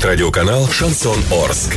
Телехит-радиоканал 0.00 0.66
«Шансон 0.66 1.18
Орск». 1.30 1.76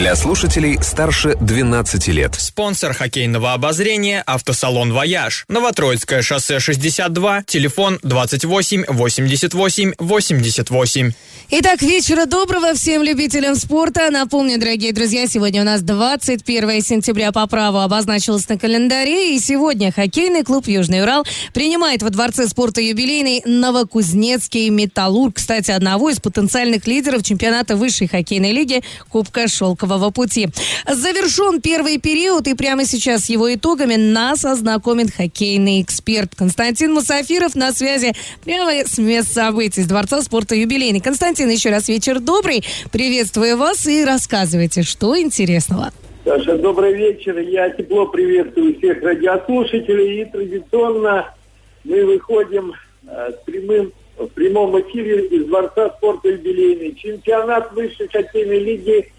Для 0.00 0.16
слушателей 0.16 0.78
старше 0.80 1.36
12 1.42 2.08
лет. 2.08 2.34
Спонсор 2.34 2.94
хоккейного 2.94 3.52
обозрения 3.52 4.22
«Автосалон 4.24 4.94
Вояж». 4.94 5.44
Новотроицкое 5.48 6.22
шоссе 6.22 6.58
62, 6.58 7.42
телефон 7.42 7.98
28 8.02 8.86
88 8.88 9.92
88. 9.98 11.12
Итак, 11.52 11.82
вечера 11.82 12.24
доброго 12.26 12.74
всем 12.74 13.02
любителям 13.02 13.56
спорта. 13.56 14.08
Напомню, 14.10 14.58
дорогие 14.58 14.92
друзья, 14.92 15.26
сегодня 15.26 15.62
у 15.62 15.64
нас 15.64 15.82
21 15.82 16.80
сентября 16.80 17.30
по 17.32 17.46
праву 17.46 17.80
обозначилось 17.80 18.48
на 18.48 18.56
календаре. 18.56 19.34
И 19.34 19.40
сегодня 19.40 19.92
хоккейный 19.92 20.44
клуб 20.44 20.66
«Южный 20.66 21.02
Урал» 21.02 21.26
принимает 21.52 22.02
во 22.02 22.08
Дворце 22.10 22.46
спорта 22.46 22.80
юбилейный 22.80 23.42
Новокузнецкий 23.44 24.70
«Металлург». 24.70 25.36
Кстати, 25.36 25.72
одного 25.72 26.08
из 26.08 26.20
потенциальных 26.20 26.86
лидеров 26.86 27.22
чемпионата 27.22 27.76
высшей 27.76 28.08
хоккейной 28.08 28.52
лиги 28.52 28.82
Кубка 29.10 29.48
Шелкового 29.90 30.10
пути. 30.10 30.48
Завершен 30.88 31.60
первый 31.60 31.98
период, 31.98 32.46
и 32.46 32.54
прямо 32.54 32.84
сейчас 32.84 33.24
с 33.24 33.30
его 33.30 33.52
итогами 33.52 33.96
нас 33.96 34.44
ознакомит 34.44 35.10
хоккейный 35.12 35.82
эксперт 35.82 36.34
Константин 36.36 36.92
Мусафиров 36.92 37.54
на 37.54 37.72
связи 37.72 38.12
прямо 38.44 38.70
с 38.70 38.98
мест 38.98 39.32
событий 39.32 39.82
с 39.82 39.86
Дворца 39.86 40.22
спорта 40.22 40.54
юбилейный. 40.54 41.00
Константин, 41.00 41.48
еще 41.48 41.70
раз 41.70 41.88
вечер 41.88 42.20
добрый. 42.20 42.64
Приветствую 42.92 43.56
вас 43.56 43.86
и 43.86 44.04
рассказывайте, 44.04 44.82
что 44.82 45.18
интересного. 45.18 45.92
Саша, 46.24 46.56
добрый 46.56 46.94
вечер. 46.94 47.38
Я 47.38 47.70
тепло 47.70 48.06
приветствую 48.06 48.78
всех 48.78 49.02
радиослушателей. 49.02 50.22
И 50.22 50.24
традиционно 50.26 51.34
мы 51.82 52.04
выходим 52.04 52.74
э, 53.08 53.30
с 53.32 53.44
прямым, 53.44 53.92
в 54.18 54.28
прямом 54.28 54.78
эфире 54.82 55.26
из 55.26 55.46
Дворца 55.46 55.90
спорта 55.96 56.28
юбилейный. 56.28 56.94
Чемпионат 56.94 57.72
высшей 57.72 58.08
хоккейной 58.08 58.60
лиги 58.60 59.12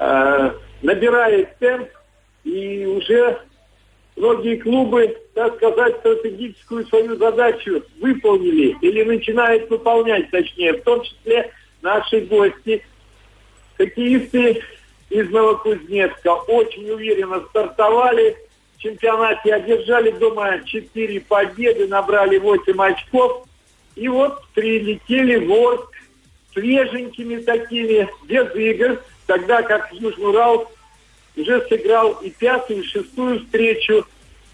э, 0.00 0.50
набирает 0.82 1.56
темп. 1.58 1.88
И 2.42 2.86
уже 2.86 3.38
многие 4.16 4.56
клубы, 4.56 5.16
так 5.34 5.56
сказать, 5.56 5.98
стратегическую 5.98 6.86
свою 6.86 7.16
задачу 7.16 7.82
выполнили 8.00 8.76
или 8.80 9.04
начинают 9.04 9.68
выполнять, 9.70 10.30
точнее, 10.30 10.74
в 10.74 10.82
том 10.82 11.02
числе 11.02 11.52
наши 11.82 12.20
гости, 12.22 12.82
хоккеисты 13.76 14.62
из 15.10 15.28
Новокузнецка, 15.30 16.32
очень 16.34 16.90
уверенно 16.90 17.44
стартовали 17.50 18.36
в 18.76 18.82
чемпионате, 18.82 19.54
одержали 19.54 20.10
дома 20.12 20.60
4 20.64 21.20
победы, 21.20 21.88
набрали 21.88 22.38
8 22.38 22.82
очков. 22.82 23.46
И 23.96 24.08
вот 24.08 24.42
прилетели 24.54 25.36
в 25.44 25.52
Орск 25.52 25.90
свеженькими 26.52 27.36
такими, 27.42 28.08
без 28.24 28.54
игр, 28.54 29.02
тогда 29.30 29.62
как 29.62 29.92
Южный 29.92 30.26
Урал 30.26 30.68
уже 31.36 31.64
сыграл 31.68 32.14
и 32.14 32.30
пятую, 32.30 32.82
и 32.82 32.86
шестую 32.86 33.38
встречу 33.38 34.04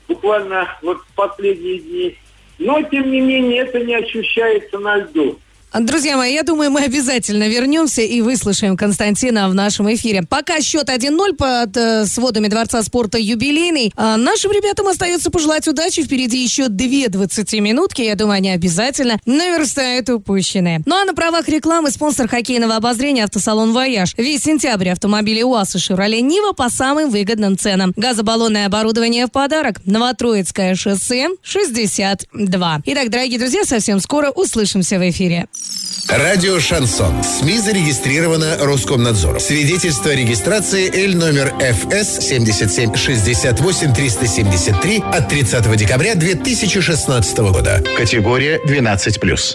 буквально 0.06 0.68
вот 0.82 0.98
в 0.98 1.14
последние 1.14 1.78
дни. 1.78 2.18
Но, 2.58 2.82
тем 2.82 3.10
не 3.10 3.22
менее, 3.22 3.62
это 3.62 3.80
не 3.80 3.94
ощущается 3.94 4.78
на 4.78 4.98
льду. 4.98 5.38
Друзья 5.80 6.16
мои, 6.16 6.32
я 6.32 6.42
думаю, 6.42 6.70
мы 6.70 6.80
обязательно 6.80 7.48
вернемся 7.48 8.00
и 8.00 8.22
выслушаем 8.22 8.78
Константина 8.78 9.50
в 9.50 9.54
нашем 9.54 9.92
эфире. 9.94 10.22
Пока 10.22 10.60
счет 10.62 10.88
1-0 10.88 11.34
под 11.36 11.76
э, 11.76 12.06
сводами 12.06 12.48
Дворца 12.48 12.82
спорта 12.82 13.18
юбилейный. 13.18 13.92
А 13.94 14.16
нашим 14.16 14.52
ребятам 14.52 14.88
остается 14.88 15.30
пожелать 15.30 15.68
удачи. 15.68 16.02
Впереди 16.02 16.42
еще 16.42 16.68
две 16.68 17.06
20-минутки. 17.06 18.00
Я 18.00 18.14
думаю, 18.14 18.38
они 18.38 18.50
обязательно 18.50 19.18
наверстают 19.26 20.08
упущенные. 20.08 20.80
Ну 20.86 20.96
а 20.96 21.04
на 21.04 21.12
правах 21.12 21.46
рекламы 21.48 21.90
спонсор 21.90 22.26
хоккейного 22.26 22.76
обозрения 22.76 23.24
автосалон 23.24 23.72
«Вояж». 23.72 24.14
Весь 24.16 24.44
сентябрь 24.44 24.88
автомобили 24.88 25.42
УАЗ 25.42 25.74
и 25.74 25.78
«Шевроле 25.78 26.22
Нива» 26.22 26.52
по 26.52 26.70
самым 26.70 27.10
выгодным 27.10 27.58
ценам. 27.58 27.92
Газобаллонное 27.96 28.66
оборудование 28.66 29.26
в 29.26 29.30
подарок. 29.30 29.80
Новотроицкое 29.84 30.74
шоссе 30.74 31.28
62. 31.42 32.82
Итак, 32.86 33.10
дорогие 33.10 33.38
друзья, 33.38 33.64
совсем 33.64 34.00
скоро 34.00 34.30
услышимся 34.30 34.98
в 34.98 35.10
эфире. 35.10 35.48
Радио 36.08 36.60
«Шансон». 36.60 37.24
СМИ 37.24 37.58
зарегистрировано 37.58 38.58
Роскомнадзором. 38.60 39.40
Свидетельство 39.40 40.12
о 40.12 40.14
регистрации 40.14 40.88
Л 41.06 41.16
номер 41.16 41.52
ФС 41.58 42.20
77 42.20 42.94
68 42.94 43.92
373 43.92 45.02
от 45.12 45.28
30 45.28 45.76
декабря 45.76 46.14
2016 46.14 47.38
года. 47.38 47.82
Категория 47.96 48.60
12+. 48.64 49.54